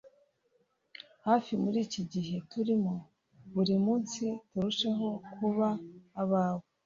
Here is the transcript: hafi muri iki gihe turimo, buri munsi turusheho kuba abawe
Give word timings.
hafi 1.25 1.51
muri 1.63 1.77
iki 1.85 2.01
gihe 2.13 2.35
turimo, 2.51 2.93
buri 3.53 3.75
munsi 3.85 4.23
turusheho 4.49 5.07
kuba 5.33 5.67
abawe 6.21 6.65